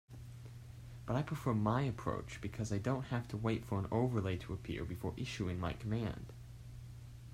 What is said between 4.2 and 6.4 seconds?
to appear before issuing my command.